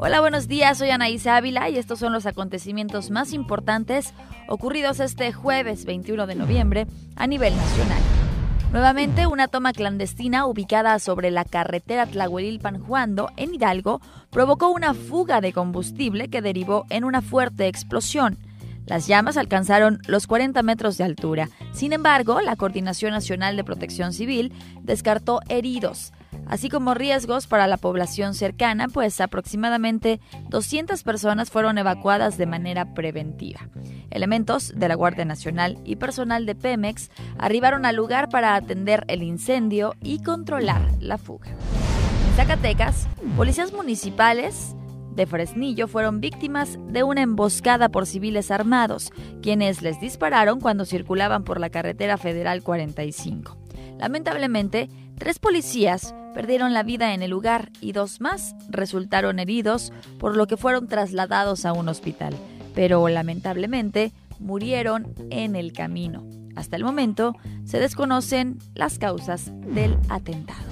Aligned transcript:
Hola, 0.00 0.20
buenos 0.20 0.48
días, 0.48 0.78
soy 0.78 0.90
Anaísa 0.90 1.36
Ávila 1.36 1.68
y 1.68 1.76
estos 1.76 1.98
son 1.98 2.12
los 2.12 2.24
acontecimientos 2.24 3.10
más 3.10 3.32
importantes 3.32 4.14
ocurridos 4.48 5.00
este 5.00 5.32
jueves 5.32 5.84
21 5.84 6.26
de 6.26 6.34
noviembre 6.34 6.86
a 7.16 7.26
nivel 7.26 7.54
nacional. 7.54 7.98
Nuevamente, 8.72 9.26
una 9.26 9.48
toma 9.48 9.72
clandestina 9.72 10.46
ubicada 10.46 10.98
sobre 10.98 11.30
la 11.30 11.44
carretera 11.44 12.06
Tlahuelilpan-Juando, 12.06 13.30
en 13.36 13.54
Hidalgo, 13.54 14.00
provocó 14.30 14.70
una 14.70 14.94
fuga 14.94 15.40
de 15.40 15.52
combustible 15.52 16.28
que 16.28 16.42
derivó 16.42 16.86
en 16.88 17.04
una 17.04 17.20
fuerte 17.20 17.66
explosión. 17.66 18.38
Las 18.86 19.06
llamas 19.06 19.36
alcanzaron 19.36 19.98
los 20.06 20.26
40 20.26 20.62
metros 20.62 20.96
de 20.96 21.04
altura. 21.04 21.50
Sin 21.72 21.92
embargo, 21.92 22.40
la 22.40 22.56
Coordinación 22.56 23.12
Nacional 23.12 23.56
de 23.56 23.64
Protección 23.64 24.14
Civil 24.14 24.52
descartó 24.82 25.40
heridos 25.48 26.12
así 26.48 26.68
como 26.68 26.94
riesgos 26.94 27.46
para 27.46 27.66
la 27.66 27.76
población 27.76 28.34
cercana, 28.34 28.88
pues 28.88 29.20
aproximadamente 29.20 30.20
200 30.48 31.02
personas 31.02 31.50
fueron 31.50 31.78
evacuadas 31.78 32.38
de 32.38 32.46
manera 32.46 32.94
preventiva. 32.94 33.68
Elementos 34.10 34.72
de 34.74 34.88
la 34.88 34.94
Guardia 34.94 35.24
Nacional 35.24 35.78
y 35.84 35.96
personal 35.96 36.46
de 36.46 36.54
Pemex 36.54 37.10
arribaron 37.38 37.84
al 37.84 37.96
lugar 37.96 38.28
para 38.28 38.54
atender 38.54 39.04
el 39.08 39.22
incendio 39.22 39.94
y 40.02 40.22
controlar 40.22 40.82
la 41.00 41.18
fuga. 41.18 41.50
En 41.50 42.34
Zacatecas, 42.36 43.08
policías 43.36 43.72
municipales 43.72 44.74
de 45.18 45.26
Fresnillo 45.26 45.88
fueron 45.88 46.20
víctimas 46.20 46.78
de 46.88 47.02
una 47.02 47.22
emboscada 47.22 47.88
por 47.88 48.06
civiles 48.06 48.52
armados, 48.52 49.10
quienes 49.42 49.82
les 49.82 50.00
dispararon 50.00 50.60
cuando 50.60 50.84
circulaban 50.84 51.42
por 51.42 51.58
la 51.58 51.70
carretera 51.70 52.16
federal 52.16 52.62
45. 52.62 53.58
Lamentablemente, 53.98 54.88
tres 55.18 55.40
policías 55.40 56.14
perdieron 56.34 56.72
la 56.72 56.82
vida 56.82 57.14
en 57.14 57.22
el 57.22 57.30
lugar 57.30 57.70
y 57.80 57.92
dos 57.92 58.20
más 58.20 58.54
resultaron 58.68 59.38
heridos, 59.38 59.92
por 60.18 60.36
lo 60.36 60.46
que 60.46 60.56
fueron 60.56 60.88
trasladados 60.88 61.64
a 61.64 61.72
un 61.72 61.88
hospital, 61.88 62.34
pero 62.74 63.08
lamentablemente 63.08 64.12
murieron 64.38 65.12
en 65.30 65.56
el 65.56 65.72
camino. 65.72 66.24
Hasta 66.56 66.76
el 66.76 66.84
momento 66.84 67.36
se 67.64 67.78
desconocen 67.78 68.58
las 68.74 68.98
causas 68.98 69.52
del 69.72 69.96
atentado. 70.08 70.64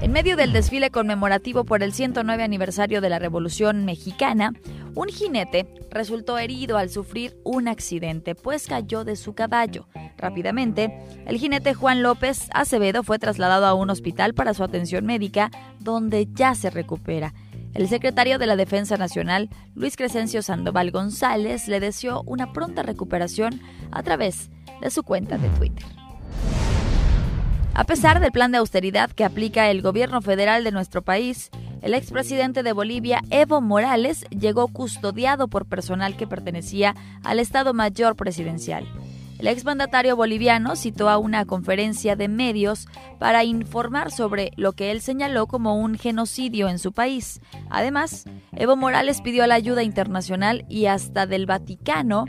En 0.00 0.12
medio 0.12 0.36
del 0.36 0.52
desfile 0.52 0.90
conmemorativo 0.90 1.64
por 1.64 1.82
el 1.82 1.94
109 1.94 2.42
aniversario 2.42 3.00
de 3.00 3.08
la 3.08 3.18
Revolución 3.18 3.86
Mexicana, 3.86 4.52
un 4.94 5.08
jinete 5.08 5.66
resultó 5.90 6.38
herido 6.38 6.76
al 6.78 6.90
sufrir 6.90 7.36
un 7.44 7.68
accidente, 7.68 8.34
pues 8.34 8.66
cayó 8.66 9.04
de 9.04 9.16
su 9.16 9.34
caballo. 9.34 9.88
Rápidamente, 10.16 10.98
el 11.26 11.38
jinete 11.38 11.74
Juan 11.74 12.02
López 12.02 12.48
Acevedo 12.52 13.02
fue 13.02 13.18
trasladado 13.18 13.66
a 13.66 13.74
un 13.74 13.90
hospital 13.90 14.34
para 14.34 14.54
su 14.54 14.62
atención 14.62 15.04
médica, 15.06 15.50
donde 15.80 16.28
ya 16.32 16.54
se 16.54 16.70
recupera. 16.70 17.34
El 17.74 17.88
secretario 17.88 18.38
de 18.38 18.46
la 18.46 18.54
Defensa 18.54 18.96
Nacional, 18.96 19.50
Luis 19.74 19.96
Crescencio 19.96 20.42
Sandoval 20.42 20.92
González, 20.92 21.66
le 21.66 21.80
deseó 21.80 22.22
una 22.22 22.52
pronta 22.52 22.82
recuperación 22.82 23.60
a 23.90 24.02
través 24.04 24.50
de 24.80 24.90
su 24.90 25.02
cuenta 25.02 25.38
de 25.38 25.48
Twitter. 25.50 25.84
A 27.76 27.82
pesar 27.82 28.20
del 28.20 28.30
plan 28.30 28.52
de 28.52 28.58
austeridad 28.58 29.10
que 29.10 29.24
aplica 29.24 29.68
el 29.68 29.82
gobierno 29.82 30.22
federal 30.22 30.62
de 30.62 30.70
nuestro 30.70 31.02
país, 31.02 31.50
el 31.84 31.92
expresidente 31.92 32.62
de 32.62 32.72
Bolivia, 32.72 33.20
Evo 33.28 33.60
Morales, 33.60 34.24
llegó 34.30 34.68
custodiado 34.68 35.48
por 35.48 35.66
personal 35.66 36.16
que 36.16 36.26
pertenecía 36.26 36.96
al 37.22 37.38
Estado 37.38 37.74
Mayor 37.74 38.16
Presidencial. 38.16 38.88
El 39.38 39.48
exmandatario 39.48 40.16
boliviano 40.16 40.76
citó 40.76 41.10
a 41.10 41.18
una 41.18 41.44
conferencia 41.44 42.16
de 42.16 42.28
medios 42.28 42.88
para 43.18 43.44
informar 43.44 44.10
sobre 44.10 44.52
lo 44.56 44.72
que 44.72 44.92
él 44.92 45.02
señaló 45.02 45.46
como 45.46 45.76
un 45.76 45.98
genocidio 45.98 46.70
en 46.70 46.78
su 46.78 46.92
país. 46.92 47.42
Además, 47.68 48.24
Evo 48.52 48.76
Morales 48.76 49.20
pidió 49.20 49.46
la 49.46 49.56
ayuda 49.56 49.82
internacional 49.82 50.64
y 50.70 50.86
hasta 50.86 51.26
del 51.26 51.44
Vaticano 51.44 52.24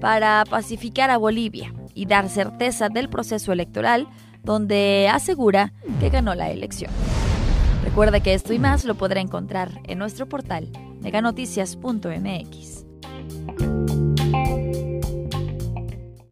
para 0.00 0.42
pacificar 0.50 1.10
a 1.10 1.18
Bolivia 1.18 1.72
y 1.94 2.06
dar 2.06 2.28
certeza 2.28 2.88
del 2.88 3.08
proceso 3.08 3.52
electoral, 3.52 4.08
donde 4.42 5.08
asegura 5.08 5.72
que 6.00 6.10
ganó 6.10 6.34
la 6.34 6.50
elección. 6.50 6.90
Recuerde 7.86 8.20
que 8.20 8.34
esto 8.34 8.52
y 8.52 8.58
más 8.58 8.84
lo 8.84 8.96
podrá 8.96 9.20
encontrar 9.20 9.80
en 9.84 9.98
nuestro 9.98 10.28
portal 10.28 10.68
meganoticias.mx. 11.00 12.85